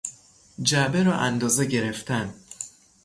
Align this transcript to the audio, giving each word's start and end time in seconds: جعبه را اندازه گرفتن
جعبه 0.61 1.03
را 1.03 1.13
اندازه 1.19 1.65
گرفتن 1.65 2.33